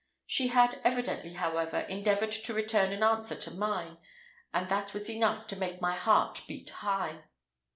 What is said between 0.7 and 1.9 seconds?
evidently, however,